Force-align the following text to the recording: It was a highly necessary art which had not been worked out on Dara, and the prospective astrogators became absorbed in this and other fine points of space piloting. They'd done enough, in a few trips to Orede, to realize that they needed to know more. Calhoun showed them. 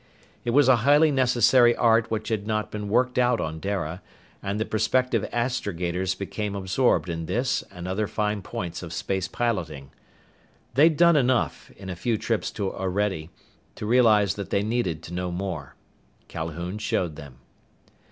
It 0.43 0.49
was 0.49 0.67
a 0.67 0.77
highly 0.77 1.11
necessary 1.11 1.75
art 1.75 2.09
which 2.09 2.29
had 2.29 2.47
not 2.47 2.71
been 2.71 2.89
worked 2.89 3.19
out 3.19 3.39
on 3.39 3.59
Dara, 3.59 4.01
and 4.41 4.59
the 4.59 4.65
prospective 4.65 5.23
astrogators 5.31 6.15
became 6.15 6.55
absorbed 6.55 7.07
in 7.07 7.27
this 7.27 7.61
and 7.71 7.87
other 7.87 8.07
fine 8.07 8.41
points 8.41 8.81
of 8.81 8.93
space 8.93 9.27
piloting. 9.27 9.91
They'd 10.73 10.97
done 10.97 11.15
enough, 11.17 11.69
in 11.77 11.87
a 11.87 11.95
few 11.95 12.17
trips 12.17 12.49
to 12.53 12.73
Orede, 12.73 13.29
to 13.75 13.85
realize 13.85 14.33
that 14.33 14.49
they 14.49 14.63
needed 14.63 15.03
to 15.03 15.13
know 15.13 15.29
more. 15.29 15.75
Calhoun 16.27 16.79
showed 16.79 17.15
them. 17.15 17.35